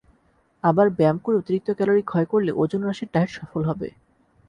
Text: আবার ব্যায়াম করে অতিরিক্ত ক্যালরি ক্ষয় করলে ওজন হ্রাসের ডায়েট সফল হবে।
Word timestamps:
আবার 0.63 0.87
ব্যায়াম 0.89 1.17
করে 1.23 1.35
অতিরিক্ত 1.37 1.69
ক্যালরি 1.77 2.03
ক্ষয় 2.05 2.27
করলে 2.31 2.51
ওজন 2.53 2.81
হ্রাসের 2.83 3.09
ডায়েট 3.13 3.31
সফল 3.37 3.61
হবে। 3.69 3.87